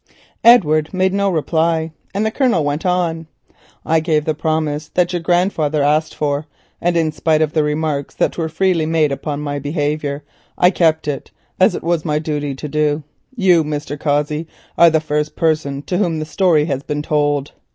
Edward 0.43 0.91
made 0.95 1.13
no 1.13 1.29
reply, 1.29 1.91
and 2.11 2.25
the 2.25 2.31
Colonel 2.31 2.63
went 2.65 2.87
on:—"I 2.87 3.99
gave 3.99 4.25
the 4.25 4.33
promise 4.33 4.89
your 5.11 5.21
grandfather 5.21 5.83
asked 5.83 6.15
for, 6.15 6.47
and 6.81 6.97
in 6.97 7.11
spite 7.11 7.43
of 7.43 7.53
the 7.53 7.61
remarks 7.63 8.15
that 8.15 8.35
were 8.35 8.49
freely 8.49 8.87
made 8.87 9.11
upon 9.11 9.41
my 9.41 9.59
behaviour, 9.59 10.23
I 10.57 10.71
kept 10.71 11.07
it, 11.07 11.29
as 11.59 11.75
it 11.75 11.83
was 11.83 12.03
my 12.03 12.17
duty 12.17 12.55
to 12.55 12.67
do. 12.67 13.03
You, 13.35 13.63
Mr. 13.63 13.95
Cossey, 13.99 14.47
are 14.75 14.89
the 14.89 14.99
first 14.99 15.35
person 15.35 15.83
to 15.83 15.99
whom 15.99 16.17
the 16.17 16.25
story 16.25 16.65
has 16.65 16.81
been 16.81 17.03
told. 17.03 17.51